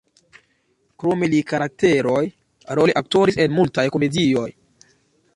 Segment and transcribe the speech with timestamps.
[1.01, 4.47] Krome li karakteroj-role aktoris en multaj komedioj.